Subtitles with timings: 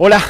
[0.00, 0.20] Hola,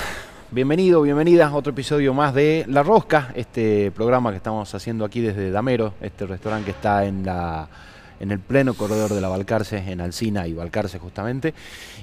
[0.51, 5.21] bienvenido, bienvenida a otro episodio más de La Rosca, este programa que estamos haciendo aquí
[5.21, 7.69] desde Damero, este restaurante que está en la
[8.19, 11.53] en el pleno corredor de la Balcarce, en Alcina y Balcarce justamente,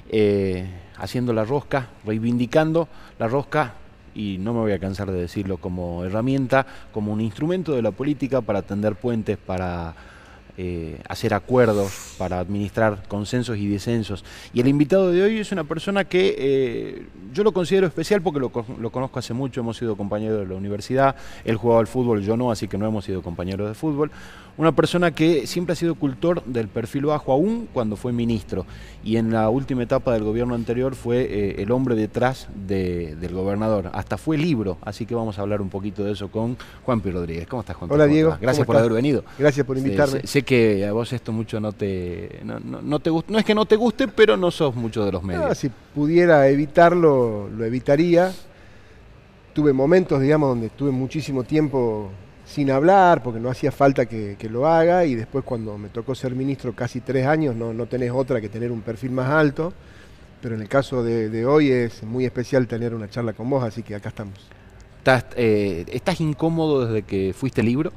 [0.10, 3.74] eh, haciendo la rosca, reivindicando la rosca
[4.14, 7.90] y no me voy a cansar de decirlo como herramienta, como un instrumento de la
[7.90, 9.96] política para tender puentes, para
[10.58, 14.24] eh, hacer acuerdos, para administrar consensos y disensos.
[14.54, 18.40] Y el invitado de hoy es una persona que eh, yo lo considero especial porque
[18.40, 22.22] lo, lo, conozco hace mucho, hemos sido compañeros de la universidad, él jugaba al fútbol,
[22.22, 24.12] yo no, así que no hemos sido compañeros de fútbol.
[24.58, 28.66] Una persona que siempre ha sido cultor del perfil bajo, aún cuando fue ministro.
[29.04, 33.34] Y en la última etapa del gobierno anterior fue eh, el hombre detrás de, del
[33.34, 33.92] gobernador.
[33.94, 37.12] Hasta fue libro, así que vamos a hablar un poquito de eso con Juan P.
[37.12, 37.48] Rodríguez.
[37.48, 37.92] ¿Cómo estás, Juan?
[37.92, 38.38] Hola, Diego.
[38.40, 39.26] Gracias por haber venido.
[39.38, 40.22] Gracias por invitarme.
[40.46, 43.34] Que a vos esto mucho no te, no, no, no te gusta.
[43.34, 45.58] No es que no te guste, pero no sos mucho de los medios.
[45.58, 48.32] Si pudiera evitarlo, lo evitaría.
[49.54, 52.12] Tuve momentos, digamos, donde estuve muchísimo tiempo
[52.46, 56.14] sin hablar, porque no hacía falta que, que, lo haga, y después cuando me tocó
[56.14, 59.74] ser ministro casi tres años, no, no tenés otra que tener un perfil más alto,
[60.42, 63.64] pero en el caso de, de hoy es muy especial tener una charla con vos,
[63.64, 64.40] así que acá estamos.
[65.00, 67.92] ¿Estás, eh, ¿estás incómodo desde que fuiste libro?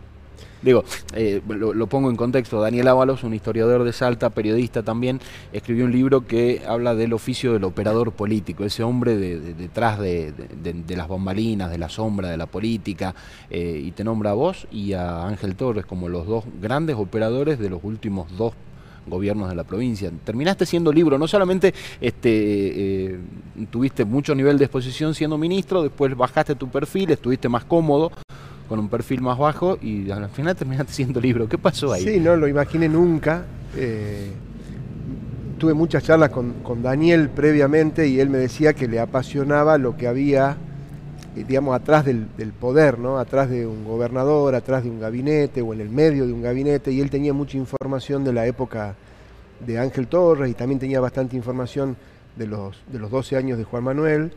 [0.62, 5.20] Digo, eh, lo, pongo en contexto, Daniel Ábalos, un historiador de Salta, periodista también,
[5.52, 9.98] escribió un libro que habla del oficio del operador político, ese hombre de, de, detrás
[10.00, 13.14] de, de, las bombalinas, de la sombra de la política,
[13.50, 17.58] eh, y te nombra a vos y a Ángel Torres como los dos grandes operadores
[17.58, 18.54] de los últimos dos
[19.06, 20.10] gobiernos de la provincia.
[20.24, 23.18] Terminaste siendo libro, no solamente este, eh,
[23.70, 28.12] tuviste mucho nivel de exposición siendo ministro, después bajaste tu perfil, estuviste más cómodo,
[28.68, 31.48] con un perfil más bajo y al final terminaste siendo libro.
[31.48, 32.04] ¿Qué pasó ahí?
[32.04, 33.44] Sí, no lo imaginé nunca.
[33.76, 34.30] Eh,
[35.58, 39.96] tuve muchas charlas con, con, Daniel previamente y él me decía que le apasionaba lo
[39.96, 40.56] que había,
[41.36, 43.18] eh, digamos, atrás del, del, poder, ¿no?
[43.18, 46.92] Atrás de un gobernador, atrás de un gabinete o en el medio de un gabinete
[46.92, 48.94] y él tenía mucha información de la época
[49.66, 51.96] de Ángel Torres y también tenía bastante información
[52.36, 54.32] de los, de los 12 años de Juan Manuel.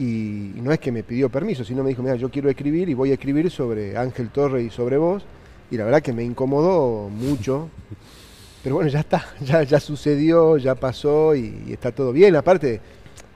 [0.00, 2.94] Y, no es que me pidió permiso, sino me dijo, mira, yo quiero escribir y
[2.94, 5.22] voy a escribir sobre Ángel Torre y sobre vos.
[5.70, 7.68] Y la verdad que me incomodó mucho.
[8.62, 12.34] Pero bueno, ya está, ya, ya sucedió, ya pasó y, y, está todo bien.
[12.34, 12.80] Aparte,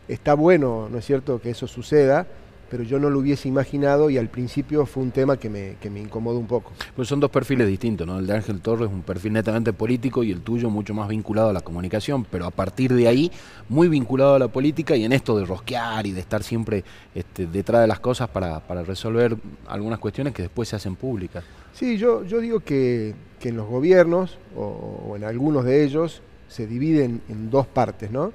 [0.08, 2.26] está bueno, ¿no es cierto?, que eso suceda,
[2.74, 5.90] pero yo no lo hubiese imaginado y al principio fue un tema que me, que
[5.90, 6.72] me incomodó un poco.
[6.96, 8.18] Pues son dos perfiles distintos, ¿no?
[8.18, 11.50] El de Ángel Torres es un perfil netamente político y el tuyo mucho más vinculado
[11.50, 13.30] a la comunicación, pero a partir de ahí
[13.68, 16.82] muy vinculado a la política y en esto de rosquear y de estar siempre
[17.14, 19.36] este, detrás de las cosas para, para, resolver
[19.68, 21.44] algunas cuestiones que después se hacen públicas.
[21.74, 26.22] Sí, yo, yo digo que, que en los gobiernos o, o en algunos de ellos
[26.48, 28.32] se dividen en dos partes, ¿no?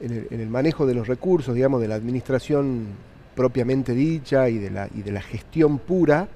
[0.00, 2.88] En el, en el, manejo de los recursos, digamos, de la administración
[3.36, 6.26] propiamente dicha y de la, gestión pura,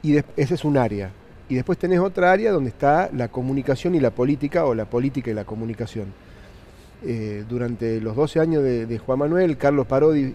[0.00, 1.10] y de, ese es un área.
[1.48, 5.30] Y después tenés otra área donde está la comunicación y la política, o la política
[5.30, 6.06] y la comunicación.
[7.04, 10.34] Eh, durante los 12 años de, Juan Manuel, Carlos Parodi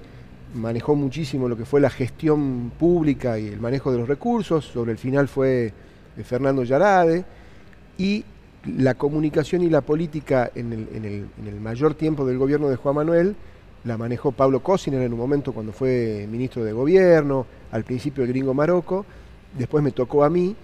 [0.54, 4.92] manejó muchísimo lo que fue la gestión pública y el manejo de los recursos, sobre
[4.92, 5.74] el final fue
[6.24, 7.24] Fernando Yarade,
[7.98, 8.26] y
[8.78, 13.36] la comunicación y la política en el mayor tiempo del gobierno de Juan Manuel,
[13.84, 18.30] la manejó Pablo Cosiner en un momento cuando fue ministro de gobierno, al principio el
[18.30, 19.06] gringo Marocco,
[19.58, 20.56] después me tocó a mí,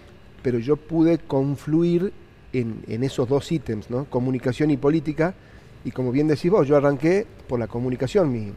[0.42, 2.14] pero yo pude confluir
[2.54, 4.06] en, en, esos dos ítems, ¿no?
[4.06, 5.34] comunicación y política,
[5.84, 8.54] y como bien decís vos, yo arranqué por la comunicación, mi,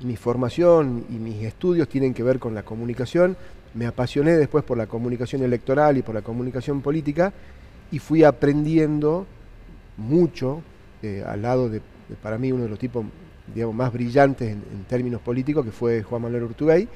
[0.00, 3.36] mi formación y mis estudios tienen que ver con la comunicación,
[3.74, 7.32] me apasioné después por la comunicación electoral y por la comunicación política,
[7.90, 9.26] y fui aprendiendo
[9.96, 10.62] mucho
[11.02, 13.04] eh, al lado de, de, para mí, uno de los tipos
[13.54, 16.88] digamos, más brillantes en, en, términos políticos, que fue Juan Manuel Urtubey,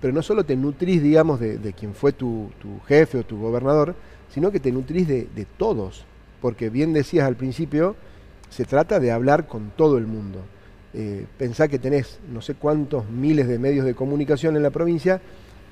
[0.00, 3.38] pero no solo te nutrís, digamos, de, de quien fue tu, tu, jefe o tu
[3.38, 3.94] gobernador,
[4.28, 6.04] sino que te nutrís de, de, todos,
[6.40, 7.94] porque bien decías al principio,
[8.50, 10.40] se trata de hablar con todo el mundo.
[10.94, 15.20] Eh, pensá que tenés no sé cuántos miles de medios de comunicación en la provincia,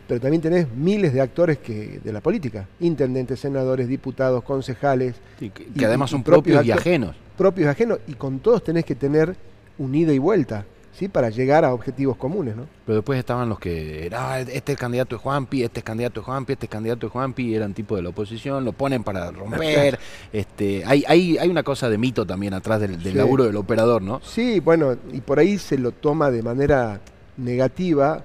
[0.06, 5.16] pero también tenés miles de actores que, de la política, intendentes, senadores, diputados, concejales.
[5.38, 7.16] Sí, que, que y, además son y propios, propios y ajenos.
[7.36, 9.36] Propios y ajenos, y con todos tenés que tener
[9.80, 11.08] un ida y vuelta, ¿sí?
[11.08, 12.66] Para llegar a objetivos comunes, ¿no?
[12.84, 16.24] Pero después estaban los que, ah, este es candidato de Juanpi, este es candidato de
[16.26, 19.98] Juanpi, este es candidato de Juanpi, eran tipo de la oposición, lo ponen para romper,
[20.32, 23.18] este, hay, hay, hay una cosa de mito también atrás del, del sí.
[23.18, 24.20] laburo del operador, ¿no?
[24.22, 27.00] Sí, bueno, y por ahí se lo toma de manera
[27.38, 28.22] negativa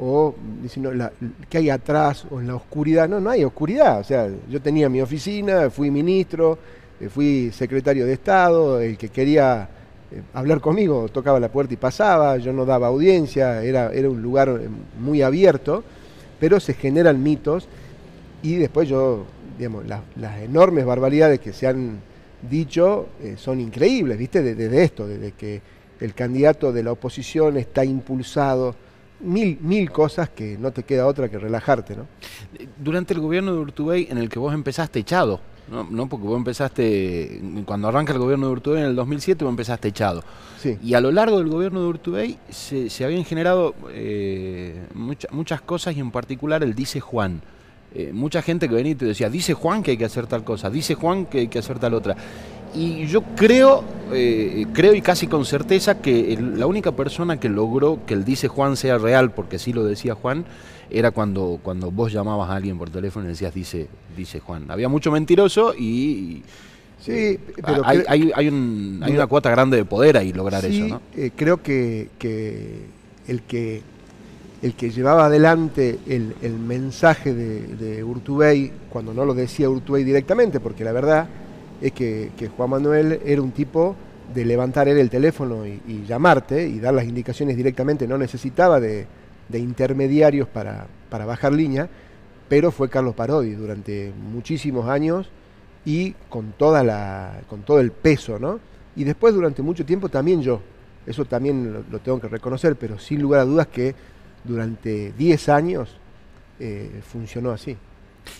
[0.00, 1.12] o dicen, no, la-
[1.48, 3.08] ¿qué hay atrás o en la oscuridad?
[3.08, 4.00] No, no hay oscuridad.
[4.00, 6.58] O sea, yo tenía mi oficina, fui ministro,
[7.00, 9.68] eh, fui secretario de Estado, el que quería
[10.32, 14.48] hablar conmigo tocaba la puerta y pasaba, yo no daba audiencia, era, era un lugar
[14.48, 14.68] eh,
[14.98, 15.84] muy abierto,
[16.40, 17.68] pero se generan mitos
[18.42, 19.24] y después yo,
[19.58, 20.02] digamos, las,
[20.40, 21.98] enormes barbaridades que se han
[22.48, 24.42] dicho eh, son increíbles, ¿viste?
[24.42, 25.60] Desde de, esto, desde que
[26.00, 28.74] el candidato de la oposición está impulsado,
[29.20, 32.06] mil, mil cosas que no te queda otra que relajarte, ¿no?
[32.78, 35.84] Durante el gobierno de Urtubey, en el que vos empezaste echado, ¿no?
[35.90, 36.08] ¿no?
[36.08, 40.22] Porque vos empezaste, cuando arranca el gobierno de Urtubey en el 2007, vos empezaste echado.
[40.60, 40.76] Sí.
[40.82, 45.60] Y a lo largo del gobierno de Urtubey se, se habían generado eh, mucha- muchas
[45.60, 47.40] cosas y en particular el dice Juan.
[47.94, 50.44] Eh, mucha gente que venía y te decía, dice Juan que hay que hacer tal
[50.44, 52.16] cosa, dice Juan que hay que hacer tal otra.
[52.74, 53.82] Y yo creo,
[54.12, 58.24] eh, creo y casi con certeza que el- la única persona que logró que el
[58.24, 60.44] dice Juan sea real, porque sí lo decía Juan,
[60.90, 64.70] era cuando, cuando vos llamabas a alguien por teléfono y decías, dice, dice Juan.
[64.70, 66.42] Había mucho mentiroso y...
[67.00, 70.78] Sí, pero hay, hay, hay un- hay una cuota grande de poder ahí lograr Sí,
[70.78, 71.00] eso, ¿no?
[71.16, 72.86] eh, creo que, que
[73.28, 73.82] el que
[74.62, 80.02] el que llevaba adelante el, el mensaje de, de Urtubey, cuando no lo decía Urtubey
[80.02, 81.28] directamente, porque la verdad
[81.80, 83.96] es que, que Juan Manuel era un tipo
[84.34, 89.06] de levantar él el teléfono y, llamarte y dar las indicaciones directamente, no necesitaba de,
[89.48, 91.88] de intermediarios para, para bajar línea,
[92.48, 95.30] pero fue Carlos Parodi durante muchísimos años
[95.84, 98.60] y con toda la con todo el peso, ¿no?
[98.96, 100.60] Y después durante mucho tiempo también yo,
[101.06, 103.94] eso también lo, lo tengo que reconocer, pero sin lugar a dudas que
[104.44, 105.96] durante 10 años
[106.58, 107.76] eh, funcionó así.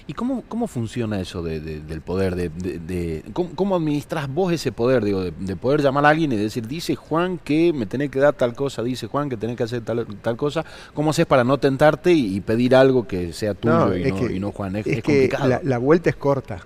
[0.07, 2.35] ¿Y cómo, cómo funciona eso de- de- del poder?
[2.37, 5.05] De, ¿cómo, cómo administrás vos ese poder?
[5.05, 8.19] Digo, de, de poder llamar a alguien y decir, dice Juan que me tenés que
[8.19, 10.65] dar tal cosa, dice Juan que tenés que hacer tal, tal cosa.
[10.95, 14.17] ¿Cómo haces para no tentarte y, y pedir algo que sea tuyo No, y, no,
[14.27, 14.77] que- y no Juan?
[14.77, 15.49] Es, Es, es que complicado.
[15.49, 16.61] la, la vuelta es corta,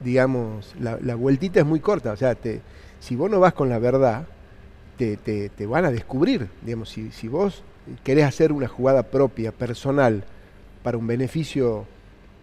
[0.00, 2.60] digamos, la, la vueltita es muy corta, o sea, te,
[3.00, 4.26] si vos no vas con la verdad,
[4.98, 7.62] te, te- te van a descubrir, digamos, si, si vos
[8.02, 10.24] querés hacer una jugada propia, personal,
[10.82, 11.86] para un beneficio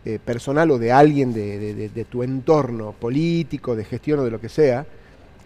[0.06, 4.39] eh, personal o de alguien de, de- tu entorno político, de gestión o de lo
[4.42, 4.86] que sea,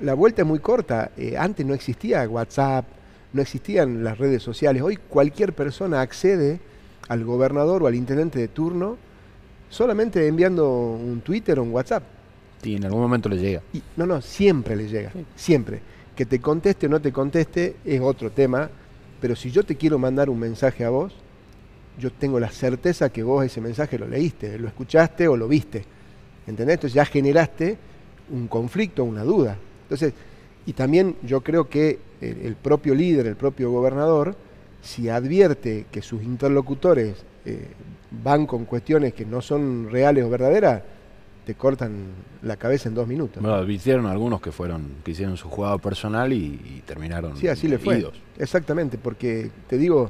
[0.02, 1.12] la vuelta es muy corta.
[1.18, 2.86] Eh, antes no existía WhatsApp,
[3.34, 4.82] no existían las redes sociales.
[4.82, 6.60] Hoy cualquier persona accede
[7.10, 8.98] al gobernador o al intendente de turno
[9.70, 12.04] solamente enviando un Twitter o un WhatsApp.
[12.64, 13.62] Sí, en algún momento le llega.
[13.74, 15.26] Y, no, no, siempre le llega, Sí.
[15.36, 15.82] siempre.
[16.16, 18.70] Que te conteste o no te conteste es otro tema,
[19.20, 21.14] pero si yo te quiero mandar un mensaje a vos,
[22.00, 25.86] yo tengo la certeza que vos ese mensaje lo leíste, lo escuchaste o lo viste.
[26.48, 26.76] ¿Entendés?
[26.76, 27.78] Entonces ya generaste
[28.30, 29.58] un conflicto, una duda.
[29.84, 30.14] Entonces,
[30.66, 34.36] y también yo creo que el, propio líder, el propio gobernador,
[34.82, 37.68] si advierte que sus interlocutores eh,
[38.12, 40.84] van con cuestiones que no son reales o verdaderas,
[41.46, 42.08] te cortan
[42.42, 43.42] la cabeza en dos minutos.
[43.44, 47.68] Lo advirtieron algunos que fueron, que hicieron su jugada personal y, y terminaron Sí, así
[47.68, 48.04] le fue.
[48.38, 50.10] Exactamente, porque te digo,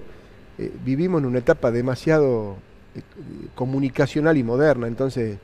[0.57, 2.55] eh, vivimos en una etapa demasiado
[2.95, 3.01] eh,
[3.55, 5.37] comunicacional y moderna, entonces,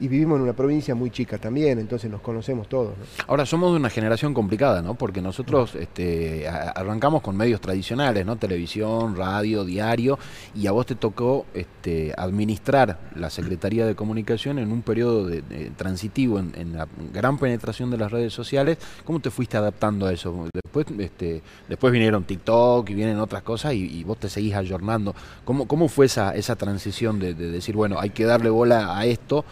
[0.00, 2.94] y vivimos en una provincia muy chica también, entonces nos conocemos todos.
[3.26, 4.94] Ahora somos de una generación complicada, ¿no?
[4.94, 8.36] Porque nosotros este, arrancamos con medios tradicionales, ¿no?
[8.36, 10.18] Televisión, radio, diario,
[10.54, 15.42] y a vos te tocó este, administrar la Secretaría de Comunicación en un periodo de,
[15.76, 18.78] transitivo, en, la gran penetración de las redes sociales.
[19.04, 20.48] ¿Cómo te fuiste adaptando a eso?
[20.54, 25.14] Después, este, después vinieron TikTok y vienen otras cosas y, vos te seguís ayornando.
[25.44, 29.04] ¿Cómo, cómo fue esa, esa transición de, de decir, bueno, hay que darle bola a
[29.04, 29.44] esto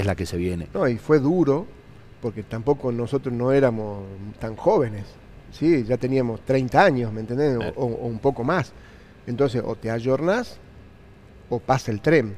[0.00, 0.68] es la que se viene?
[0.74, 1.66] No, y fue duro,
[2.20, 4.04] porque tampoco nosotros no éramos
[4.38, 5.04] tan jóvenes,
[5.50, 5.84] ¿sí?
[5.84, 7.56] ya teníamos 30 años, ¿me entendés?
[7.76, 8.72] O, o- o un poco más.
[9.26, 10.58] Entonces, o te ayornás
[11.50, 12.34] o pasa el tren.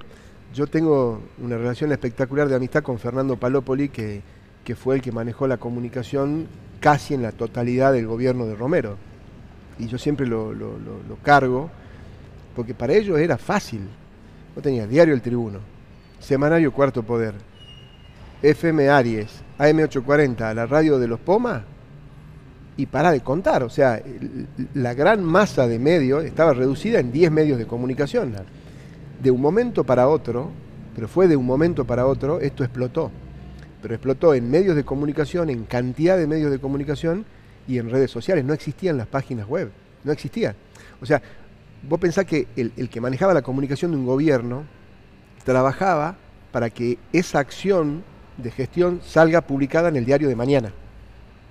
[0.52, 4.22] Yo tengo una relación espectacular de amistad con Fernando Palópoli, que,
[4.64, 6.46] que fue el que manejó la comunicación
[6.80, 8.96] casi en la totalidad del gobierno de Romero.
[9.78, 11.70] Y yo siempre lo, lo- lo- lo cargo,
[12.54, 13.80] porque para ellos era fácil.
[14.54, 15.58] No tenía Diario El Tribuno,
[16.24, 17.34] Semanario Cuarto Poder,
[18.42, 21.64] FM Aries, AM840, la radio de los Pomas,
[22.78, 23.62] y para de contar.
[23.62, 24.02] O sea,
[24.72, 28.34] la gran masa de medios estaba reducida en 10 medios de comunicación.
[29.22, 30.50] De un momento para otro,
[30.94, 33.10] pero fue de un momento para otro, esto explotó.
[33.82, 37.26] Pero explotó en medios de comunicación, en cantidad de medios de comunicación
[37.68, 38.46] y en redes sociales.
[38.46, 39.70] No existían las páginas web,
[40.04, 40.56] no existían.
[41.02, 41.20] O sea,
[41.86, 44.64] vos pensás que el que manejaba la comunicación de un gobierno
[45.44, 46.16] trabajaba
[46.50, 48.02] para que esa acción
[48.36, 50.72] de gestión salga publicada en el diario de mañana.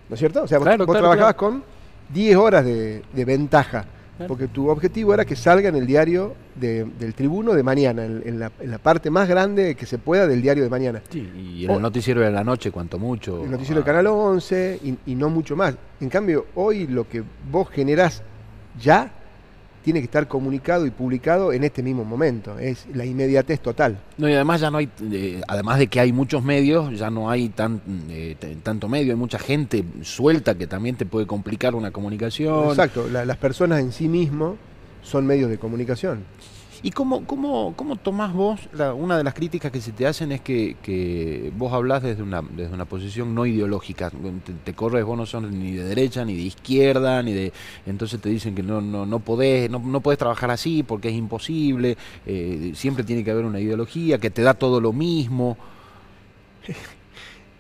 [0.10, 0.44] ¿No es cierto?
[0.44, 1.64] O sea, vos, Claro, vos claro, trabajabas con
[2.10, 3.86] 10 horas de, de ventaja
[4.28, 8.50] Porque tu objetivo era que salga en el diario del tribuno de mañana, en, la,
[8.78, 11.02] parte más grande que se pueda del diario de mañana.
[11.10, 13.44] Sí, y en el noticiero de la noche, cuanto mucho.
[13.44, 15.76] El noticiero del Canal 11 y, y, no mucho más.
[16.00, 18.22] En cambio, hoy lo que vos generás
[18.80, 19.12] ya
[19.84, 22.58] tiene que estar comunicado y publicado en este mismo momento.
[22.58, 24.00] Es la inmediatez total.
[24.18, 27.30] No, y además ya no hay, eh, además de que hay muchos medios, ya no
[27.30, 31.92] hay tan, eh, tanto medio, hay mucha gente suelta que también te puede complicar una
[31.92, 32.70] comunicación.
[32.70, 34.56] Exacto, las personas en sí mismos
[35.04, 36.24] son medios de comunicación.
[36.86, 38.60] ¿Y cómo, cómo, cómo tomás vos?
[38.98, 42.74] una de las críticas que se te hacen es que, vos hablás desde una, desde
[42.74, 44.12] una posición no ideológica.
[44.66, 47.54] Te, corres, vos no sos ni de derecha, ni de izquierda, ni de.
[47.86, 51.16] Entonces te dicen que no, no, no podés, no, no podés trabajar así porque es
[51.16, 51.96] imposible.
[52.26, 55.58] Eh, siempre tiene que haber una ideología que te da todo lo mismo.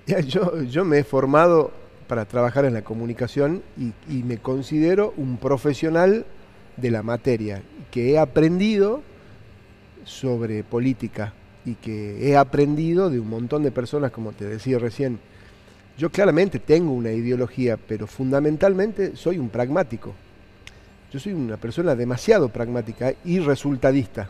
[0.27, 1.72] yo, yo me he formado
[2.10, 6.25] para trabajar en la comunicación y, y me considero un profesional
[6.75, 9.01] de la materia, que he aprendido
[10.05, 11.33] sobre política
[11.65, 15.19] y que he aprendido de un montón de personas, como te decía recién.
[15.98, 20.13] Yo claramente tengo una ideología, pero fundamentalmente soy un pragmático.
[21.12, 24.29] Yo soy una persona demasiado pragmática y resultadista.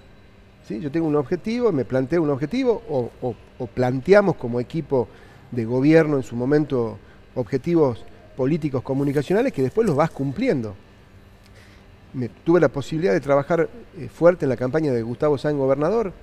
[0.67, 0.79] ¿sí?
[0.79, 5.07] Yo tengo un objetivo, me planteo un objetivo o, o planteamos como equipo
[5.51, 6.99] de gobierno en su momento
[7.35, 8.03] objetivos
[8.35, 10.75] políticos comunicacionales que después los vas cumpliendo
[12.13, 16.13] me, tuve la posibilidad de trabajar eh, fuerte en la campaña de Gustavo Sáenz gobernador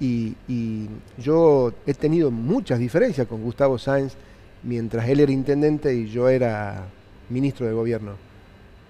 [0.00, 4.14] y, yo he tenido muchas diferencias con Gustavo Sáenz
[4.62, 6.86] mientras él era intendente y yo era
[7.28, 8.12] ministro de gobierno.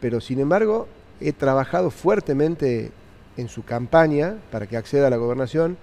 [0.01, 0.87] Pero sin embargo,
[1.21, 2.93] he trabajado fuertemente
[3.37, 5.77] en su campaña para que acceda a la gobernación,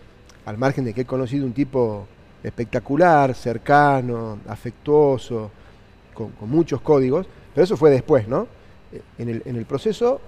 [0.46, 2.08] al margen de que he conocido un tipo
[2.42, 5.52] espectacular, cercano, afectuoso,
[6.14, 8.48] con, muchos códigos, pero eso fue después, ¿no?
[9.18, 10.22] El, en el proceso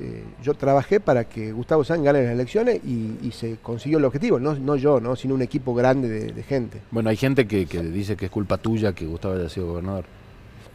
[0.00, 4.38] eh, yo trabajé para que Gustavo Sanz gane las elecciones y, se consiguió el objetivo,
[4.38, 5.16] no, no yo, ¿no?
[5.16, 6.80] sino un equipo grande de, gente.
[6.90, 10.04] Bueno, hay gente que, dice que es culpa tuya que Gustavo haya sido gobernador.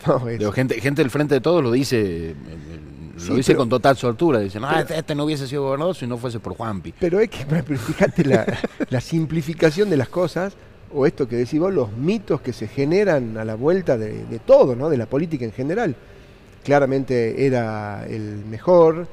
[0.05, 2.35] No, gente, gente del frente de todos lo dice, eh,
[3.29, 6.17] lo dice con total soltura, dicen, no, este, este, no hubiese sido gobernador si no
[6.17, 6.93] fuese por Juanpi.
[6.99, 7.45] Pero es que,
[7.77, 10.55] fíjate la, simplificación de las cosas,
[10.93, 14.39] o esto que decís vos, los mitos que se generan a la vuelta de, de
[14.39, 14.89] todo, ¿no?
[14.89, 15.95] de la política en general
[16.63, 19.07] claramente era el mejor,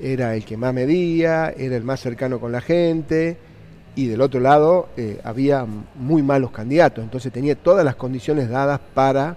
[0.00, 3.36] era el que más medía, era el más cercano con la gente
[3.96, 8.80] y del otro lado eh, había muy malos candidatos, entonces tenía todas las condiciones dadas
[8.92, 9.36] para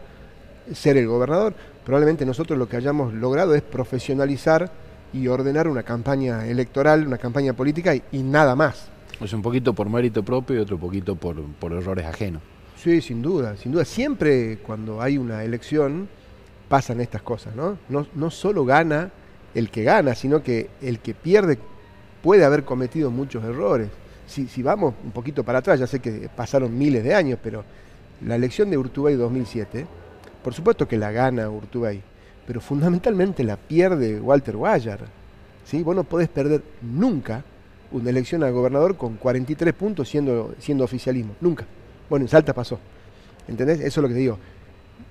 [0.73, 1.53] ser el gobernador.
[1.85, 4.71] Probablemente nosotros lo que hayamos logrado es profesionalizar
[5.13, 8.89] y ordenar una campaña electoral, una campaña política y, nada más.
[9.21, 12.41] Es un poquito por mérito propio y otro poquito por, por errores ajenos.
[12.75, 13.85] Sí, sin duda, sin duda.
[13.85, 16.09] Siempre cuando hay una elección,
[16.67, 17.77] pasan estas cosas, ¿no?
[17.89, 18.31] ¿no?
[18.31, 19.11] Solo gana
[19.53, 21.57] el que gana, sino que el que pierde
[22.21, 23.89] puede haber cometido muchos errores.
[24.27, 27.63] Si, si vamos un poquito para atrás, ya sé que pasaron miles de años, pero
[28.25, 29.85] la elección de Urtubey 2007,
[30.43, 32.01] por supuesto que la gana Urtubey,
[32.45, 34.99] pero fundamentalmente la pierde Walter Guayar.
[35.65, 35.83] ¿sí?
[35.83, 37.43] Vos no podés perder nunca
[37.91, 41.65] una elección a gobernador con 43 puntos siendo, siendo oficialismo, nunca.
[42.09, 42.79] Bueno, en Salta pasó.
[43.47, 43.79] ¿Entendés?
[43.79, 44.37] Eso es lo que te digo.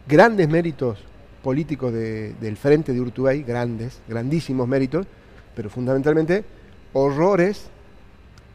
[0.06, 0.98] Grandes méritos
[1.42, 5.06] políticos del frente de Urtubey, grandes, grandísimos méritos,
[5.54, 6.44] pero fundamentalmente
[6.92, 7.68] horrores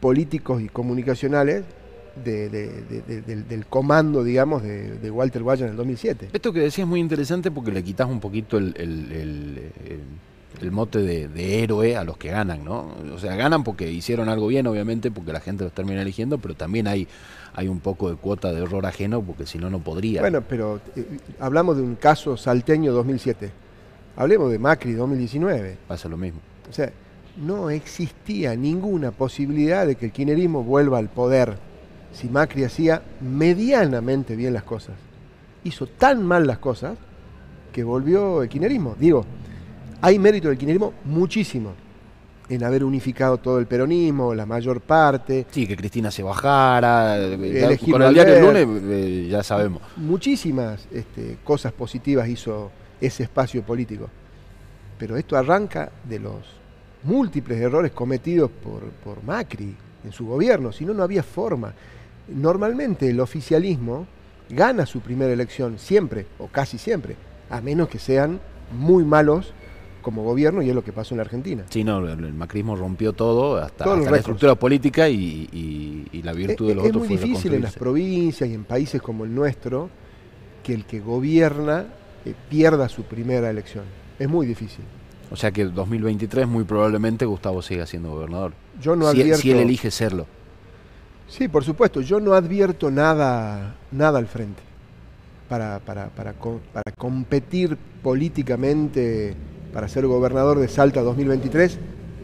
[0.00, 1.64] políticos y comunicacionales
[2.24, 6.30] del, comando, digamos, de, Walter Guaya en el 2007.
[6.32, 8.74] Esto que decías es muy interesante porque le quitas un poquito el
[10.70, 12.94] mote de, héroe a los que ganan, ¿no?
[13.14, 16.54] O sea, ganan porque hicieron algo bien, obviamente, porque la gente los termina eligiendo, pero
[16.54, 17.08] también hay,
[17.54, 20.20] hay un poco de cuota de error ajeno, porque si no, no podría.
[20.20, 21.04] Bueno, pero eh,
[21.40, 23.50] hablamos de un caso salteño 2007.
[24.16, 25.78] Hablemos de Macri 2019.
[25.88, 26.40] Pasa lo mismo.
[26.68, 26.92] O sea,
[27.36, 31.56] no existía ninguna posibilidad de que el kinerismo vuelva al poder
[32.12, 34.94] si Macri hacía medianamente bien las cosas.
[35.64, 36.98] Hizo tan mal las cosas
[37.72, 38.94] que volvió el kinerismo.
[38.98, 39.24] Digo,
[40.02, 41.74] hay mérito del kirchnerismo muchísimo
[42.48, 45.46] en haber unificado todo el peronismo, la mayor parte.
[45.50, 49.80] Sí, que Cristina se bajara, eh, con el diario lunes eh, ya sabemos.
[49.96, 54.10] Muchísimas este, cosas positivas hizo ese espacio político.
[54.98, 56.44] Pero esto arranca de los
[57.04, 61.72] múltiples errores cometidos por, por Macri en su gobierno, si no, no había forma.
[62.28, 64.06] Normalmente el oficialismo
[64.50, 67.16] gana su primera elección siempre, o casi siempre,
[67.48, 68.40] a menos que sean
[68.72, 69.54] muy malos
[70.02, 71.64] como gobierno y es lo que pasó en la Argentina.
[71.70, 76.86] Sí, no, el, macrismo rompió todo, hasta, la estructura política y, la virtud de los
[76.86, 77.04] otros.
[77.04, 79.88] Es muy difícil en las provincias y en países como el nuestro
[80.62, 81.86] que el que gobierna
[82.24, 83.84] eh, pierda su primera elección.
[84.18, 84.84] Es muy difícil.
[85.30, 88.52] O sea que 2023 muy probablemente Gustavo siga siendo gobernador.
[88.80, 89.42] Yo no si, advierto...
[89.42, 90.26] si él elige serlo.
[91.26, 94.62] Sí, por supuesto, yo no advierto nada, nada al frente
[95.52, 99.34] para, para, para, para competir políticamente
[99.72, 101.78] para ser gobernador de Salta 2023.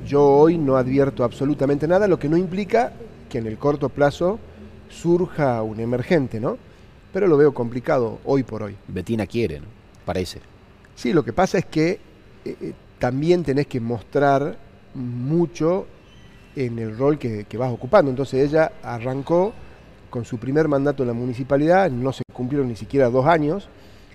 [0.07, 2.93] Yo hoy no advierto absolutamente nada, lo que no implica
[3.28, 4.38] que en el corto plazo
[4.88, 6.59] surja un emergente, ¿no?
[7.12, 8.76] Pero lo veo complicado hoy por hoy.
[8.87, 9.67] Betina quiere, ¿no?
[10.05, 10.40] Parece.
[10.95, 12.00] Sí, lo que pasa es que
[12.45, 14.59] eh, eh, también tenés que mostrar
[14.95, 15.87] mucho
[16.57, 18.11] en el rol que, que, vas ocupando.
[18.11, 19.52] Entonces ella arrancó
[20.11, 23.69] con su primer mandato en la municipalidad, no se cumplieron ni siquiera dos años,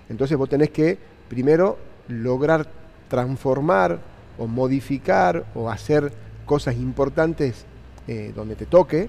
[0.10, 0.98] entonces vos tenés que
[1.30, 2.83] primero lograr
[3.14, 4.00] transformar
[4.40, 6.12] o modificar o hacer
[6.48, 7.64] cosas importantes
[8.08, 9.08] eh, donde te toque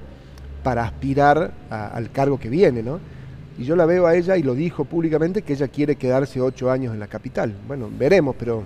[0.63, 3.01] para aspirar al cargo que viene, ¿no?
[3.57, 6.71] Y yo la veo a ella y lo dijo públicamente que ella quiere quedarse ocho
[6.71, 7.55] años en la capital.
[7.67, 8.65] Bueno, veremos, pero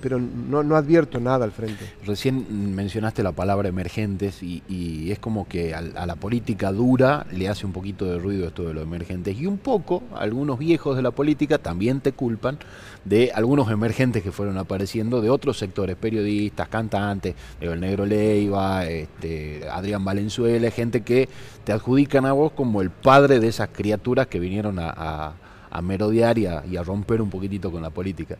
[0.00, 1.84] pero no, no, advierto nada al frente.
[2.04, 7.48] Recién mencionaste la palabra emergentes y, y es como que a, la política dura le
[7.48, 9.38] hace un poquito de ruido esto de los emergentes.
[9.38, 12.58] Y un poco, algunos viejos de la política también te culpan
[13.04, 19.68] de algunos emergentes que fueron apareciendo de otros sectores, periodistas, cantantes, el Negro Leiva, este,
[19.70, 21.28] Adrián Valenzuela, gente que
[21.64, 25.32] te adjudican a vos como el padre de esas criaturas que vinieron a,
[25.70, 28.36] a merodear y a, y a romper un poquitito con la política.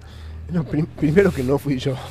[0.50, 1.94] No, prim primero que no fui yo.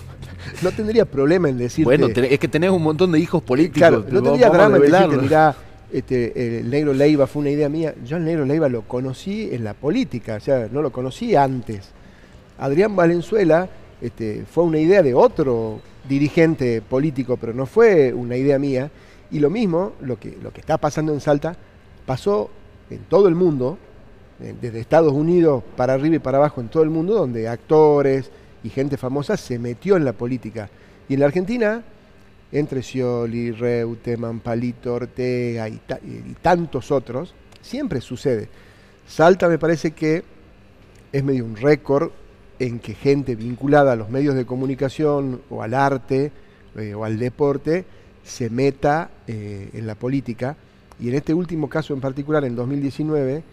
[0.61, 1.83] No tendría problema en decirte...
[1.83, 3.77] Bueno, es que tenés un montón de hijos políticos.
[3.79, 5.55] Claro, no tendría drama en decirte, mirá,
[5.91, 7.95] este, el negro Leiva fue una idea mía.
[8.05, 11.89] Yo el negro Leiva lo conocí en la política, o sea, no lo conocí antes.
[12.59, 13.67] Adrián Valenzuela
[14.01, 18.89] este, fue una idea de otro dirigente político, pero no fue una idea mía.
[19.31, 21.55] Y lo mismo, lo que, lo que está pasando en Salta,
[22.05, 22.49] pasó
[22.89, 23.77] en todo el mundo,
[24.39, 28.29] desde Estados Unidos para arriba y para abajo en todo el mundo, donde actores
[28.63, 30.69] y gente famosa se metió en la política.
[31.09, 31.83] Y en la Argentina,
[32.51, 38.49] entre Scioli, Reutemann, Palito Ortega y, ta y tantos otros, siempre sucede.
[39.07, 40.23] Salta me parece que
[41.11, 42.11] es medio un récord
[42.59, 46.31] en que gente vinculada a los medios de comunicación o al arte
[46.75, 47.85] eh, o al deporte
[48.23, 50.57] se meta eh, en la política.
[50.99, 53.43] Y en este último caso en particular, en 2019,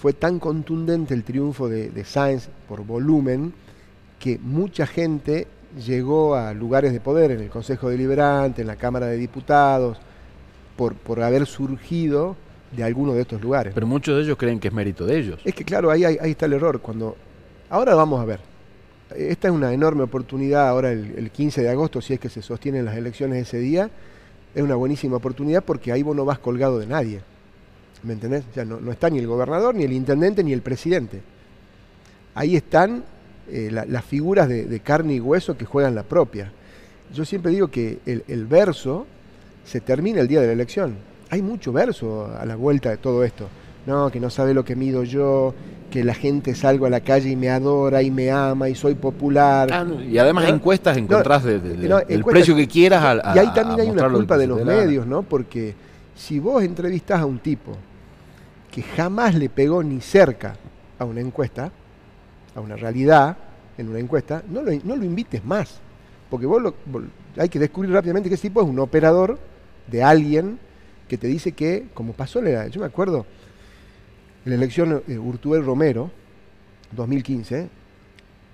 [0.00, 3.52] fue tan contundente el triunfo de, de Sáenz por volumen
[4.18, 5.46] que mucha gente
[5.84, 9.98] llegó a lugares de poder en el Consejo Deliberante, en la Cámara de Diputados,
[10.76, 12.36] por, por haber surgido
[12.72, 13.74] de alguno de estos lugares.
[13.74, 15.40] Pero muchos de ellos creen que es mérito de ellos.
[15.44, 16.80] Es que claro, ahí, ahí, ahí está el error.
[16.80, 17.16] Cuando
[17.70, 18.40] Ahora vamos a ver.
[19.16, 22.42] Esta es una enorme oportunidad ahora el, el 15 de agosto, si es que se
[22.42, 23.90] sostienen las elecciones ese día.
[24.54, 27.20] Es una buenísima oportunidad porque ahí vos no vas colgado de nadie.
[28.04, 28.44] ¿Me entendés?
[28.50, 31.22] O sea, no, no, está ni el gobernador, ni el intendente, ni el presidente.
[32.34, 33.02] Ahí están
[33.50, 36.50] eh, la, las figuras de, de, carne y hueso que juegan la propia.
[37.14, 39.06] Yo siempre digo que el, el, verso
[39.64, 40.96] se termina el día de la elección.
[41.30, 43.48] Hay mucho verso a la vuelta de todo esto.
[43.86, 45.54] No, que no sabe lo que mido yo,
[45.90, 48.94] que la gente salgo a la calle y me adora y me ama y soy
[48.94, 49.68] popular.
[49.72, 50.54] Ah, no, y además ¿no?
[50.54, 54.10] encuestas encontrás no, de, el precio que quieras a, a, Y ahí también hay una
[54.10, 55.22] culpa de los medios, ¿no?
[55.22, 55.74] Porque
[56.14, 57.76] si vos entrevistás a un tipo
[58.74, 60.56] que jamás le pegó ni cerca
[60.98, 61.70] a una encuesta,
[62.56, 63.36] a una realidad
[63.78, 65.78] en una encuesta, no lo, invites más.
[66.28, 66.74] Porque vos,
[67.36, 69.38] hay que descubrir rápidamente que ese tipo es un operador
[69.86, 70.58] de alguien
[71.06, 73.26] que te dice que, como pasó, yo me acuerdo,
[74.44, 76.10] en la elección Urtubel Romero,
[76.96, 77.68] 2015,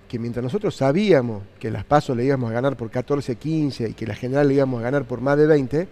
[0.07, 3.95] que mientras nosotros sabíamos que las pasos le íbamos a ganar por 14, 15 y
[3.95, 5.89] que la general le íbamos a ganar por más de 20,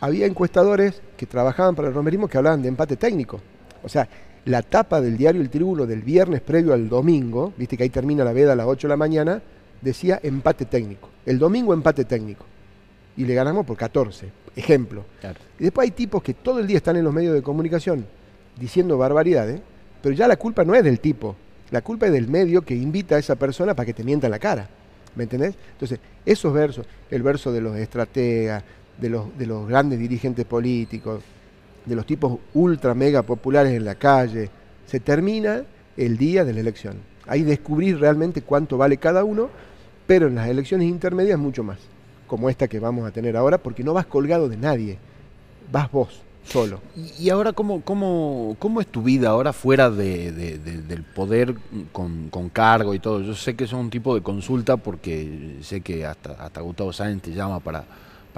[0.00, 3.40] había encuestadores que trabajaban para el romerismo que hablaban de empate técnico.
[3.82, 4.08] O sea,
[4.44, 8.24] la tapa del diario El Tribuno del viernes previo al domingo, viste que ahí termina
[8.24, 9.42] la veda a las 8 de la mañana,
[9.80, 11.08] decía empate técnico.
[11.26, 12.44] El domingo empate técnico.
[13.16, 14.30] Y le ganamos por 14.
[14.56, 15.04] Ejemplo.
[15.20, 15.38] Claro.
[15.58, 18.06] Y después hay tipos que todo el día están en los medios de comunicación
[18.58, 19.60] diciendo barbaridades,
[20.02, 21.36] pero ya la culpa no es del tipo,
[21.70, 24.30] la culpa es del medio que invita a esa persona para que te mienta en
[24.32, 24.68] la cara.
[25.14, 25.54] ¿Me entendés?
[25.72, 28.62] Entonces, esos versos, el verso de los estrategas,
[29.00, 31.22] de los, de los grandes dirigentes políticos,
[31.84, 34.50] de los tipos ultra mega populares en la calle,
[34.86, 35.62] se termina
[35.96, 36.96] el día de la elección.
[37.26, 39.48] Ahí descubrir realmente cuánto vale cada uno,
[40.06, 41.78] pero en las elecciones intermedias mucho más,
[42.26, 44.98] como esta que vamos a tener ahora, porque no vas colgado de nadie,
[45.70, 46.80] vas vos solo.
[47.18, 51.54] ¿Y ahora cómo, cómo, cómo es tu vida ahora fuera de, de, de, del poder
[51.92, 53.20] con, con, cargo y todo?
[53.20, 57.22] Yo sé que es un tipo de consulta porque sé que hasta, hasta Gustavo Sáenz
[57.22, 57.84] te llama para,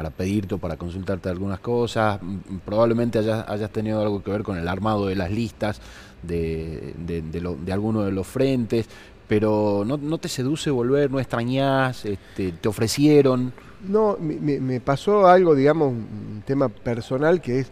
[0.00, 2.18] para pedirte o para consultarte algunas cosas.
[2.64, 5.78] Probablemente hayas, hayas tenido algo que ver con el armado de las listas
[6.22, 8.86] de, de, de alguno de los frentes.
[9.28, 13.52] pero no, te seduce volver, no extrañás, este, te ofrecieron.
[13.86, 17.70] No, me, me, pasó algo, digamos, un tema personal que es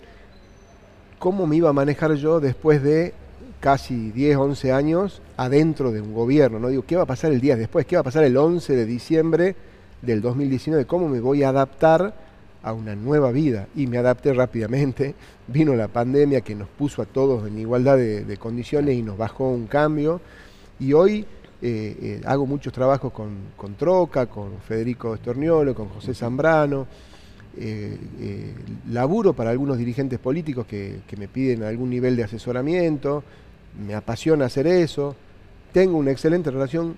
[1.19, 3.15] cómo me iba a manejar yo después de
[3.59, 6.59] casi 10, 11 años adentro de un gobierno.
[6.59, 7.87] No digo, ¿qué va a pasar el día después?
[7.87, 9.57] ¿Qué va a pasar el 11 de diciembre
[10.03, 10.87] del 2019?
[10.87, 12.15] ¿Cómo me voy a adaptar
[12.63, 13.69] a una nueva vida?
[13.75, 15.15] Y me adapté rápidamente.
[15.47, 19.49] Vino la pandemia que nos puso a todos en igualdad de, condiciones y nos bajó
[19.49, 20.21] un cambio.
[20.79, 21.25] Y hoy
[21.63, 26.87] eh, eh, hago muchos trabajos con, con, Troca, con Federico Estorniolo, con José Zambrano.
[27.61, 28.55] Eh,
[28.91, 33.25] laburo para algunos dirigentes políticos que, que me piden algún nivel de asesoramiento
[33.77, 35.15] me apasiona hacer eso,
[35.73, 36.97] tengo una excelente relación,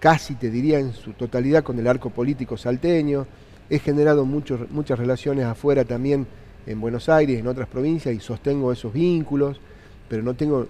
[0.00, 3.26] casi te diría en su totalidad, con el arco político salteño,
[3.68, 6.26] he generado muchas relaciones afuera también
[6.66, 9.60] en Buenos Aires, en otras provincias, y sostengo esos vínculos,
[10.08, 10.66] pero no tengo,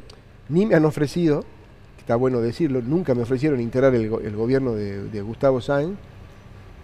[0.48, 1.44] ni me han ofrecido,
[1.98, 5.96] está bueno decirlo, nunca me ofrecieron integrar el, gobierno de, Gustavo Sáenz,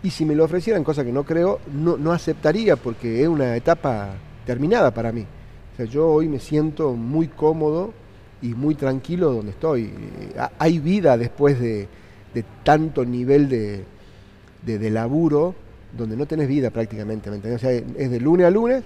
[0.02, 3.56] y si me lo ofrecieran, cosa que no creo, no, no aceptaría porque es una
[3.56, 4.14] etapa
[4.46, 5.26] terminada para mí.
[5.72, 7.92] O sea, yo hoy me siento muy cómodo
[8.40, 9.84] y muy tranquilo donde estoy.
[9.84, 11.88] Eh, hay vida después de,
[12.42, 13.84] tanto nivel de,
[14.64, 15.54] de, laburo
[15.96, 17.30] donde no tenés vida prácticamente.
[17.30, 18.84] O sea, es de lunes a lunes,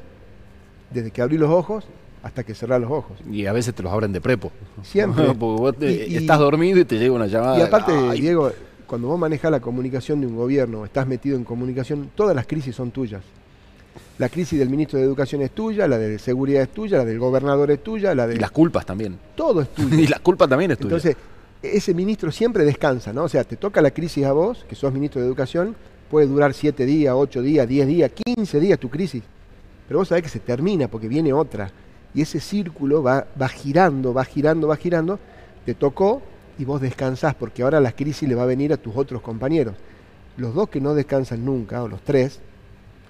[0.90, 1.84] desde que abrí los ojos
[2.22, 3.18] hasta que cerrás los ojos.
[3.30, 4.52] Y a veces te los abren de prepo.
[4.82, 5.24] Siempre.
[5.38, 7.58] Porque vos estás dormido y te llega una llamada.
[7.58, 8.52] Y aparte, Diego,
[8.86, 12.74] cuando vos manejas la comunicación de un gobierno, estás metido en comunicación, todas las crisis
[12.74, 13.22] son tuyas.
[14.18, 17.18] La crisis del ministro de Educación es tuya, la de Seguridad es tuya, la del
[17.18, 18.34] gobernador es tuya, la de...
[18.34, 19.18] Y las culpas también.
[19.34, 19.98] Todo es tuyo.
[19.98, 20.88] y las culpas también es tuya.
[20.88, 21.16] Entonces,
[21.62, 23.24] ese ministro siempre descansa, ¿no?
[23.24, 25.76] O sea, te toca la crisis a vos, que sos ministro de Educación,
[26.10, 29.22] puede durar siete días, ocho días, diez días, quince días tu crisis.
[29.86, 31.70] Pero vos sabés que se termina porque viene otra.
[32.14, 35.18] Y ese círculo va, va girando, va girando, va girando.
[35.66, 36.22] Te tocó
[36.58, 39.74] y vos descansás porque ahora la crisis le va a venir a tus otros compañeros.
[40.36, 42.40] Los dos que no descansan nunca, o los tres,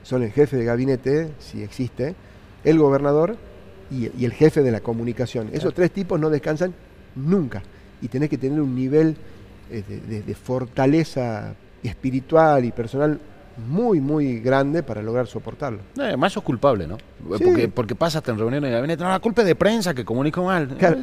[0.02, 2.14] son el jefe de gabinete, si existe,
[2.64, 3.36] el gobernador
[3.90, 5.50] y, el jefe de la comunicación.
[5.52, 6.74] Esos tres tipos no descansan
[7.14, 7.62] nunca
[8.02, 9.16] y tenés que tener un nivel
[9.70, 13.20] eh, de, fortaleza espiritual y personal
[13.68, 15.80] muy, muy grande para lograr soportarlo.
[16.00, 16.96] Eh, más sos culpable, ¿no?
[17.28, 19.02] Porque, porque pasaste en reuniones de gabinete.
[19.02, 20.68] No, la culpa es de prensa que comunico mal.
[20.78, 20.98] Claro,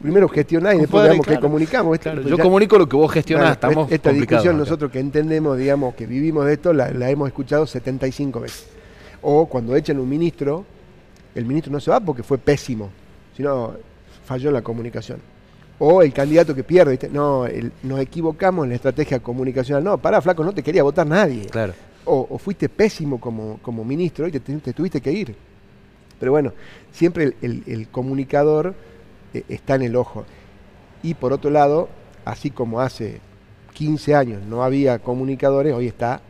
[0.00, 1.98] primero gestionáis y después digamos que comunicamos.
[2.26, 3.52] yo comunico lo que vos gestionás.
[3.52, 8.40] estamos esta discusión nosotros que entendemos, digamos, que vivimos de esto, la, hemos escuchado 75
[8.40, 8.68] veces.
[9.22, 10.64] O cuando echan un ministro,
[11.34, 12.90] el ministro no se va porque fue pésimo,
[13.36, 13.74] sino
[14.24, 15.20] falló en la comunicación.
[15.78, 17.08] O el candidato que pierde, ¿viste?
[17.08, 17.44] no,
[17.82, 19.84] nos equivocamos en la estrategia comunicacional.
[19.84, 21.46] No, pará, flaco, no te quería votar nadie.
[21.46, 21.74] Claro.
[22.04, 25.34] O, fuiste pésimo como, como ministro y te, tuviste que ir.
[26.18, 26.52] Pero bueno,
[26.92, 28.74] siempre el, comunicador
[29.34, 30.24] eh, está en el ojo.
[31.02, 31.88] Y por otro lado,
[32.24, 33.20] así como hace
[33.74, 36.22] 15 años no había comunicadores, hoy está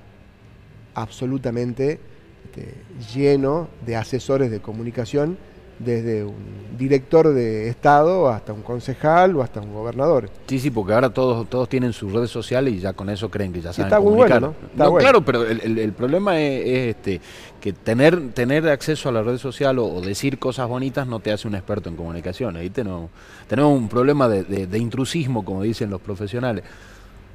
[0.94, 2.00] absolutamente
[2.46, 2.74] este,
[3.14, 5.36] lleno de asesores de comunicación
[5.78, 10.30] desde un director de Estado hasta un concejal o hasta un gobernador.
[10.46, 13.52] Sí, sí, porque ahora todos, todos tienen sus redes sociales y ya con eso creen
[13.52, 14.40] que ya saben está comunicar.
[14.40, 14.94] Muy bueno, ¿no?
[14.96, 17.20] Claro, pero el, problema es, este,
[17.60, 21.48] que tener, tener acceso a la red social o, decir cosas bonitas no te hace
[21.48, 22.56] un experto en comunicación.
[22.56, 23.10] Ahí tenemos,
[23.46, 26.64] tenemos un problema de, intrusismo, como dicen los profesionales.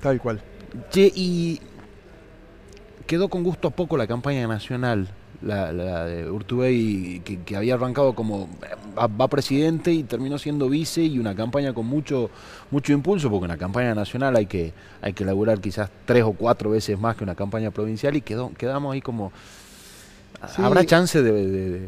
[0.02, 0.42] Tal cual.
[0.90, 1.60] Che, y
[3.06, 5.10] quedó con gusto a poco la campaña nacional
[5.42, 8.48] la, de Urtubey, que, había arrancado como
[8.98, 12.30] va, presidente y terminó siendo vice y una campaña con mucho
[12.70, 16.70] mucho impulso, porque una campaña nacional hay que hay que elaborar quizás tres o cuatro
[16.70, 19.32] veces más que una campaña provincial y quedó, quedamos ahí como...
[20.58, 21.48] ¿Habrá chance de...?
[21.48, 21.88] de,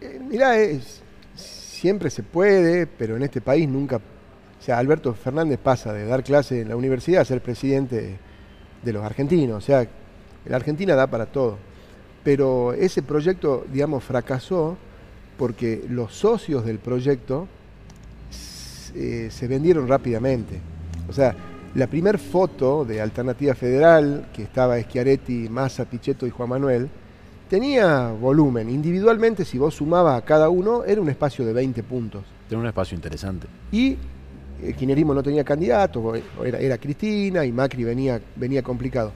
[0.00, 1.02] eh, mirá, es,
[1.36, 3.96] siempre se puede, pero en este país nunca...
[3.96, 8.16] O sea, Alberto Fernández pasa de dar clase en la universidad a ser presidente
[8.82, 9.58] de los argentinos.
[9.58, 9.86] O sea,
[10.46, 11.58] la Argentina da para todo
[12.24, 14.76] pero ese proyecto, digamos, fracasó
[15.36, 17.46] porque los socios del proyecto
[18.94, 20.58] eh, se vendieron rápidamente.
[21.08, 21.34] O sea,
[21.74, 26.88] la primera foto de Alternativa Federal, que estaba Schiaretti, Massa, Pichetto y Juan Manuel,
[27.50, 28.70] tenía volumen.
[28.70, 32.24] Individualmente, si vos sumabas a cada uno, era un espacio de 20 puntos.
[32.48, 33.48] Era un espacio interesante.
[33.70, 33.98] Y
[34.62, 39.12] el kirchnerismo no tenía candidato, era, era Cristina y Macri venía, venía complicado.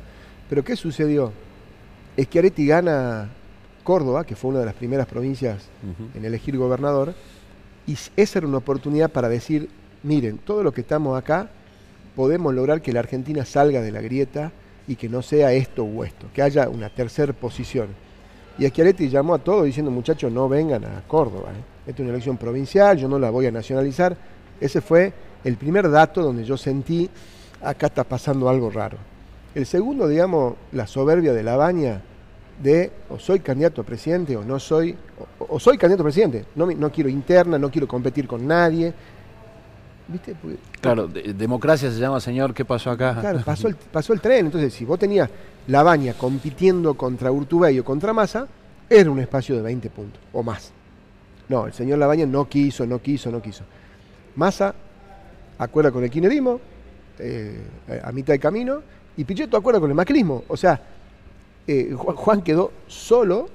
[0.51, 1.33] Pero ¿qué sucedió?
[2.25, 3.29] Schiaretti gana
[3.85, 5.69] Córdoba, que fue una de las primeras provincias
[6.15, 7.15] en elegir gobernador,
[7.87, 9.69] y esa era una oportunidad para decir,
[10.03, 11.49] miren, todo lo que estamos acá,
[12.17, 14.53] podemos lograr que la Argentina salga de la grieta
[14.87, 17.89] y que no sea esto o esto, que haya una tercera posición.
[18.59, 21.63] Y Schiaretti llamó a todos diciendo, muchachos, no vengan a Córdoba, ¿eh?
[21.87, 24.17] esta es una elección provincial, yo no la voy a nacionalizar.
[24.61, 25.13] Ese fue
[25.45, 27.09] el primer dato donde yo sentí,
[27.63, 28.99] acá está pasando algo raro.
[29.55, 32.03] El segundo, digamos, la soberbia de la baña
[32.63, 34.97] de o soy candidato a presidente o no soy,
[35.39, 38.93] o, soy candidato a presidente, no, no quiero interna, no quiero competir con nadie.
[40.09, 40.35] ¿Viste?
[40.81, 43.19] claro, democracia se llama, señor, ¿qué pasó acá?
[43.21, 45.29] Claro, pasó el, pasó el tren, entonces si vos tenías
[45.67, 48.49] la baña compitiendo contra Urtubey o contra Massa,
[48.89, 50.73] era un espacio de 20 puntos o más.
[51.49, 53.65] No, el señor Labaña no quiso, no quiso, no quiso.
[54.37, 54.75] Massa
[55.59, 56.61] acuerda con el kinerismo
[57.19, 57.61] eh,
[58.03, 58.83] a mitad de camino
[59.17, 60.45] y Pichetto acuerda con el macrismo.
[60.49, 60.81] O sea,
[61.69, 63.49] eh, Juan quedó solo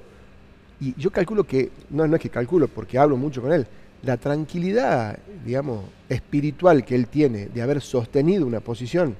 [0.80, 3.66] y yo calculo que, no, no es que calculo porque hablo mucho con él,
[4.02, 9.16] la tranquilidad, digamos, espiritual que él tiene de haber sostenido una posición,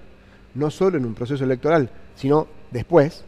[0.55, 3.25] no solo en un proceso electoral, sino después,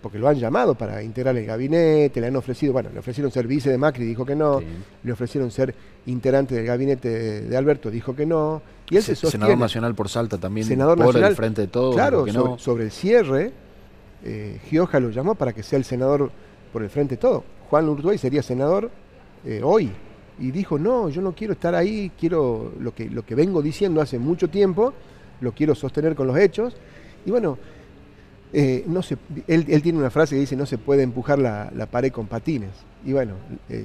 [0.00, 3.46] porque lo han llamado para integrar el gabinete, le han ofrecido, bueno, le ofrecieron ser
[3.46, 4.60] vice de Macri, dijo que no,
[5.02, 5.74] le ofrecieron ser
[6.06, 10.38] integrante del gabinete de Alberto, dijo que no, y él se, Senador nacional por Salta
[10.38, 12.26] también, senador por nacional, el frente de todos, claro,
[12.58, 13.52] sobre, el cierre,
[14.24, 16.30] eh, Gioja lo llamó para que sea el senador
[16.72, 17.44] por el frente de todo.
[17.70, 18.90] Juan Urtuay sería senador
[19.44, 19.90] eh, hoy,
[20.38, 24.00] y dijo, no, yo no quiero estar ahí, quiero lo que, lo que vengo diciendo
[24.00, 24.92] hace mucho tiempo,
[25.40, 26.76] lo quiero sostener con los hechos,
[27.24, 27.58] y bueno,
[28.52, 32.12] eh, no se, él, tiene una frase que dice no se puede empujar la, pared
[32.12, 32.70] con patines.
[33.04, 33.34] Y bueno,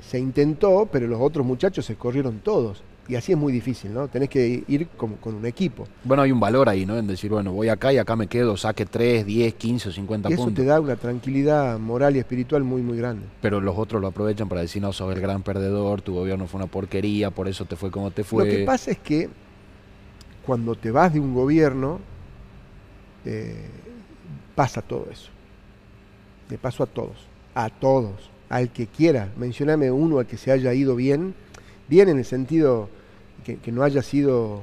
[0.02, 2.84] se intentó, pero los otros muchachos se corrieron todos.
[3.10, 4.10] Y así es muy difícil, ¿no?
[4.10, 5.88] Tenés que ir como con un equipo.
[6.04, 6.98] Bueno, hay un valor ahí, ¿no?
[6.98, 10.30] En decir, bueno, voy acá y acá me quedo, saque 3, 10, 15 o 50
[10.30, 13.26] y eso te da una tranquilidad moral y espiritual muy, muy grande.
[13.42, 16.60] Pero los otros lo aprovechan para decir, no, sos el gran perdedor, tu gobierno fue
[16.60, 18.46] una porquería, por eso te fue como te fue.
[18.46, 19.30] Lo que pasa es que
[20.46, 22.00] cuando te vas de un gobierno,
[23.24, 23.68] eh,
[24.56, 25.30] pasa todo eso.
[26.50, 27.18] Le pasó a todos,
[27.56, 29.30] a todos, al que quiera.
[29.38, 31.36] Mencioname uno al que se haya ido bien,
[31.88, 32.90] bien en el sentido
[33.44, 34.62] que, no haya sido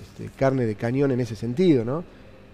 [0.00, 2.02] este, carne de cañón en ese sentido, ¿no?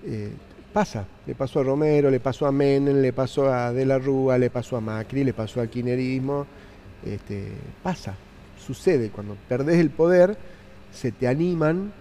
[0.04, 0.30] Eh,
[0.72, 4.38] pasa, le pasó a Romero, le pasó a Menem, le pasó a De la Rúa,
[4.38, 6.46] le pasó a Macri, le pasó al quinerismo,
[7.04, 7.48] este,
[7.82, 8.14] pasa,
[8.64, 10.36] sucede, cuando perdés el poder,
[10.92, 11.92] se te animan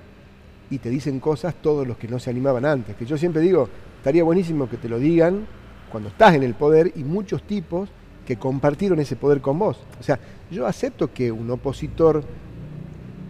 [0.69, 3.69] y te dicen cosas todos los que no se animaban antes, que yo siempre digo,
[3.97, 5.45] estaría buenísimo que te lo digan
[5.91, 7.89] cuando estás en el poder y muchos tipos
[8.25, 9.77] que compartieron ese poder con vos.
[9.99, 12.23] O sea, yo acepto que un opositor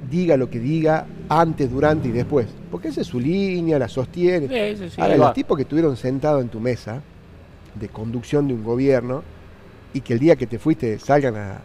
[0.10, 4.76] diga lo que diga antes, durante y después, porque esa es su línea, la sostiene.
[4.98, 7.02] Ahora, los tipos que estuvieron sentados en tu mesa
[7.76, 9.24] de conducción de un gobierno
[9.94, 11.62] y que el día que te fuiste salgan a,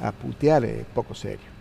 [0.00, 1.54] a putear es poco serio.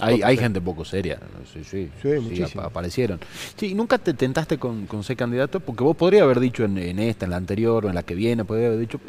[0.00, 1.18] Hay, hay gente poco seria,
[1.50, 3.18] sí, sí, sí, aparecieron.
[3.56, 5.58] Sí, ¿nunca te tentaste con, ser candidato?
[5.58, 8.44] Porque vos podrías haber dicho en, esta, en la anterior o en la que viene,
[8.44, 9.00] podría haber dicho,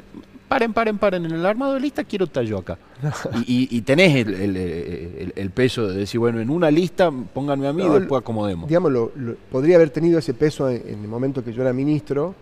[0.48, 2.78] paren, paren, paren, en el armado de lista quiero yo acá.
[3.46, 8.22] y, tenés el, peso de decir, bueno, en una lista pónganme a mí y después
[8.22, 8.68] acomodemos.
[8.68, 9.12] Digamos,
[9.52, 12.36] podría haber tenido ese peso en, en el momento que yo era ministro,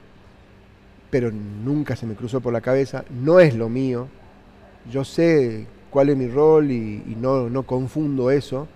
[1.10, 4.08] pero nunca se me cruzó por la cabeza, no es lo mío.
[4.92, 5.66] Yo sé
[5.96, 8.68] cuál es mi rol y, no, no, confundo eso.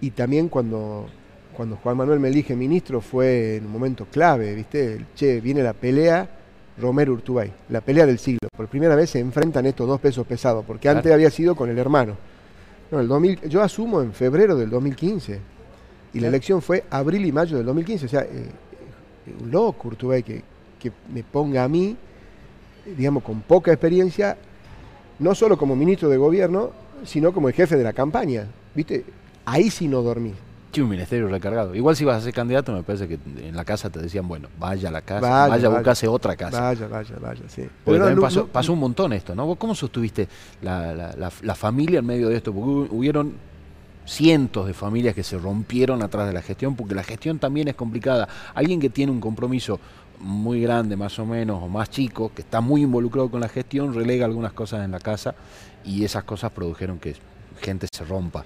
[0.00, 1.08] Y también cuando,
[1.56, 5.06] cuando Juan Manuel me elige ministro fue en un momento clave, ¿viste?
[5.16, 6.30] Che, viene la pelea
[6.78, 8.48] Romero Urtubay, la pelea del siglo.
[8.54, 11.78] Por primera vez se enfrentan estos dos pesos pesados, porque antes había sido con el
[11.78, 12.16] hermano.
[12.90, 15.40] No, el 2000, yo asumo en febrero del 2015
[16.14, 18.06] y la elección fue abril y mayo del 2015.
[18.06, 20.42] O sea, eh, eh, un loco Urtubay que,
[20.78, 21.96] que me ponga a mí,
[22.96, 24.36] digamos, con poca experiencia
[25.18, 26.70] no solo como ministro de gobierno,
[27.04, 28.46] sino como el jefe de la campaña.
[28.74, 29.04] ¿Viste?
[29.44, 30.34] Ahí sí no dormí.
[30.72, 31.74] Sí, un ministerio recargado.
[31.74, 34.48] Igual si vas a ser candidato, me parece que en la casa te decían, bueno,
[34.58, 36.60] vaya a la casa, vaya, vaya, buscase otra casa.
[36.60, 37.66] Vaya, vaya, vaya, sí.
[37.84, 39.54] Porque también pasó, pasó, un montón esto, ¿no?
[39.54, 40.28] ¿Cómo sostuviste
[40.60, 42.52] la, la, la, familia en medio de esto?
[42.52, 43.34] Porque hubieron
[44.04, 47.74] cientos de familias que se rompieron atrás de la gestión, porque la gestión también es
[47.74, 48.28] complicada.
[48.54, 49.80] Alguien que tiene un compromiso
[50.20, 53.94] muy grande más o menos o más chico, que está muy involucrado con la gestión,
[53.94, 55.34] relega algunas cosas en la casa
[55.84, 57.16] y esas cosas produjeron que
[57.60, 58.44] gente se rompa.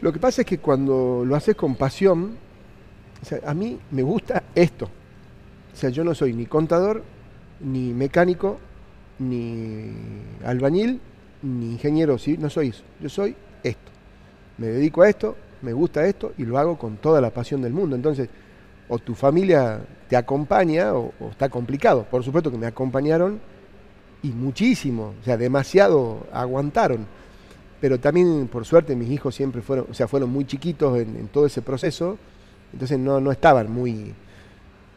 [0.00, 2.36] Lo que pasa es que cuando lo haces con pasión,
[3.44, 4.86] a mí me gusta esto.
[5.72, 7.02] O sea, yo no soy ni contador,
[7.60, 8.58] ni mecánico,
[9.18, 9.92] ni
[10.44, 11.00] albañil,
[11.42, 12.36] ni ingeniero, ¿sí?
[12.38, 12.84] no soy eso.
[13.00, 13.90] Yo soy esto.
[14.58, 17.72] Me dedico a esto, me gusta esto y lo hago con toda la pasión del
[17.72, 17.96] mundo.
[17.96, 18.28] Entonces,
[18.88, 22.04] o tu familia te acompaña o, está complicado.
[22.10, 23.40] Por supuesto que me acompañaron
[24.22, 27.06] y muchísimo, o sea, demasiado aguantaron.
[27.80, 31.46] Pero también, por suerte, mis hijos siempre fueron, o sea, fueron muy chiquitos en, todo
[31.46, 32.18] ese proceso,
[32.72, 34.12] entonces no, no estaban muy,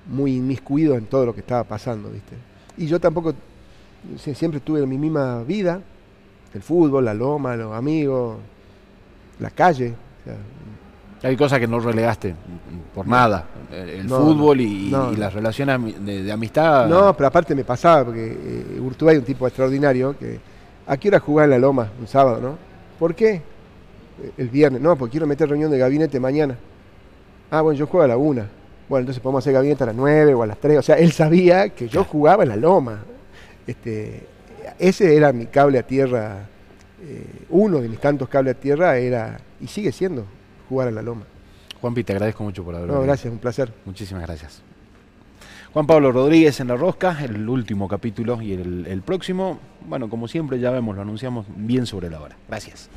[0.08, 2.36] muy inmiscuidos en todo lo que estaba pasando, ¿viste?
[2.78, 3.34] Y yo tampoco,
[4.17, 5.82] siempre tuve mi misma vida,
[6.54, 8.38] el fútbol, la loma, los amigos,
[9.39, 9.94] la calle,
[11.24, 12.34] Hay cosas que no relegaste
[12.96, 13.46] por nada.
[13.72, 15.20] El No, fútbol no, y, no, y no.
[15.20, 16.88] las relaciones de, de amistad.
[16.88, 18.26] No, pero aparte me pasaba, porque
[18.76, 20.39] eh, Urtubey es un tipo extraordinario, que
[20.88, 22.71] ¿a qué hora jugaba en la Loma un sábado, no?
[23.02, 23.42] ¿Por qué?
[24.38, 26.56] El viernes, no, porque quiero meter reunión de gabinete mañana.
[27.50, 28.48] Ah, bueno, yo juego a la una.
[28.88, 30.78] Bueno, entonces podemos hacer gabinete a las nueve o a las tres.
[30.78, 33.00] O sea, él sabía que yo jugaba en la Loma.
[33.66, 34.28] Este,
[34.78, 36.48] ese era mi cable a tierra,
[37.02, 40.26] eh, uno de mis tantos cables a tierra era, y sigue siendo,
[40.70, 41.24] jugar a la Loma.
[41.82, 43.08] Juanpi, te agradezco mucho por haber No, venido.
[43.08, 43.74] gracias, un placer.
[43.84, 44.62] Muchísimas gracias.
[45.74, 49.58] Juan Pablo Rodríguez en La Rosca, el último capítulo y el, el próximo,
[49.88, 52.36] bueno, como siempre ya vemos, lo anunciamos bien sobre la hora.
[52.50, 52.90] Gracias.